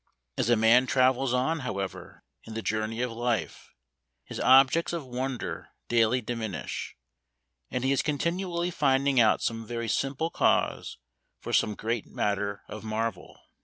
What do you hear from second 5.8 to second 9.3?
daily diminish, and he is continually finding